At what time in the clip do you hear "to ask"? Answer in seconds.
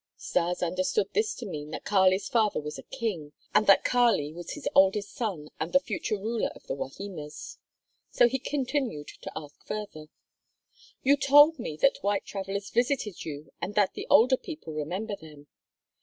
9.21-9.63